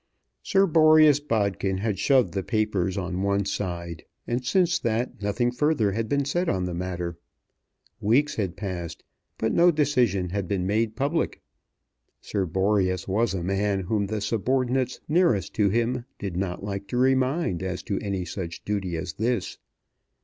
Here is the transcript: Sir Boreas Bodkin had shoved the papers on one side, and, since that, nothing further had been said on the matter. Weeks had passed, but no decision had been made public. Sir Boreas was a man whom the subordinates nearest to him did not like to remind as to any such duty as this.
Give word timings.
Sir 0.41 0.65
Boreas 0.65 1.19
Bodkin 1.19 1.77
had 1.77 1.99
shoved 1.99 2.33
the 2.33 2.41
papers 2.41 2.97
on 2.97 3.21
one 3.21 3.45
side, 3.45 4.03
and, 4.25 4.43
since 4.43 4.79
that, 4.79 5.21
nothing 5.21 5.51
further 5.51 5.91
had 5.91 6.09
been 6.09 6.25
said 6.25 6.49
on 6.49 6.63
the 6.65 6.73
matter. 6.73 7.19
Weeks 7.99 8.33
had 8.33 8.57
passed, 8.57 9.03
but 9.37 9.53
no 9.53 9.69
decision 9.69 10.29
had 10.29 10.47
been 10.47 10.65
made 10.65 10.95
public. 10.95 11.39
Sir 12.19 12.47
Boreas 12.47 13.07
was 13.07 13.35
a 13.35 13.43
man 13.43 13.81
whom 13.81 14.07
the 14.07 14.21
subordinates 14.21 14.99
nearest 15.07 15.53
to 15.53 15.69
him 15.69 16.05
did 16.17 16.35
not 16.35 16.63
like 16.63 16.87
to 16.87 16.97
remind 16.97 17.61
as 17.61 17.83
to 17.83 17.99
any 17.99 18.25
such 18.25 18.65
duty 18.65 18.97
as 18.97 19.13
this. 19.13 19.59